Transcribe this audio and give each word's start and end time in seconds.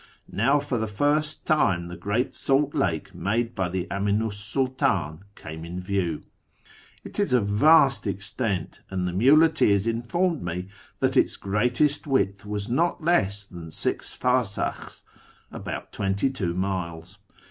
Now 0.31 0.59
for 0.59 0.79
the 0.79 0.87
first 0.87 1.45
time 1.45 1.87
the 1.87 1.95
great 1.95 2.33
salt 2.33 2.73
lake 2.73 3.13
made 3.13 3.53
by 3.53 3.69
the 3.69 3.85
Aminu 3.91 4.31
's 4.31 4.35
Sididn 4.37 5.19
came 5.35 5.63
in 5.63 5.79
view. 5.79 6.23
It 7.03 7.19
is 7.19 7.33
of 7.33 7.45
vast 7.47 8.07
extent, 8.07 8.81
and 8.89 9.07
the 9.07 9.13
muleteers 9.13 9.85
informed 9.85 10.41
me 10.41 10.69
that 11.01 11.15
its 11.15 11.35
greatest 11.35 12.07
width 12.07 12.47
was 12.47 12.67
not 12.67 13.03
less 13.03 13.43
than 13.45 13.69
six 13.69 14.17
farsakhs 14.17 15.03
(about 15.51 15.91
twenty 15.91 16.31
two 16.31 16.55
miles). 16.55 17.19